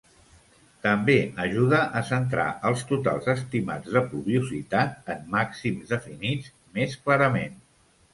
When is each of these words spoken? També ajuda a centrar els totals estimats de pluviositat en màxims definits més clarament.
També 0.83 1.15
ajuda 1.41 1.81
a 1.99 1.99
centrar 2.07 2.45
els 2.69 2.81
totals 2.91 3.27
estimats 3.33 3.91
de 3.97 4.03
pluviositat 4.13 5.13
en 5.17 5.21
màxims 5.35 5.93
definits 5.93 6.49
més 6.79 6.97
clarament. 7.05 7.61